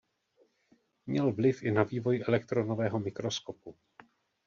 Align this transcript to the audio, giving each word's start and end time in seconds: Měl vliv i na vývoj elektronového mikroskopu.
Měl 1.05 1.31
vliv 1.33 1.63
i 1.63 1.71
na 1.71 1.83
vývoj 1.83 2.23
elektronového 2.27 2.99
mikroskopu. 2.99 3.75